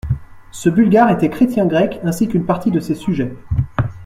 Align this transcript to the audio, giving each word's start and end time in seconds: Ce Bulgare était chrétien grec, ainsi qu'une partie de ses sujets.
Ce 0.51 0.67
Bulgare 0.67 1.11
était 1.11 1.29
chrétien 1.29 1.67
grec, 1.67 1.99
ainsi 2.03 2.27
qu'une 2.27 2.47
partie 2.47 2.71
de 2.71 2.79
ses 2.79 2.95
sujets. 2.95 3.35